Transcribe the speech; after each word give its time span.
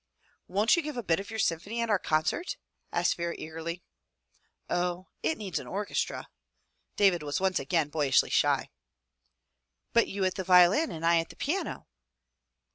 "Won't 0.47 0.75
you 0.75 0.81
give 0.81 0.97
a 0.97 1.03
bit 1.03 1.19
of 1.19 1.29
your 1.29 1.37
symphony 1.37 1.79
at 1.79 1.91
our 1.91 1.99
concert?" 1.99 2.57
asked 2.91 3.15
Vera 3.17 3.35
eagerly. 3.37 3.83
"Oh, 4.67 5.05
it 5.21 5.37
needs 5.37 5.59
an 5.59 5.67
orchestra!'* 5.67 6.27
David 6.95 7.21
was 7.21 7.39
once 7.39 7.59
again 7.59 7.89
boy 7.89 8.09
ishly 8.09 8.31
shy. 8.31 8.71
"But 9.93 10.07
you 10.07 10.25
at 10.25 10.33
the 10.33 10.43
violin 10.43 10.89
and 10.91 11.05
I 11.05 11.19
at 11.19 11.29
the 11.29 11.35
piano." 11.35 11.85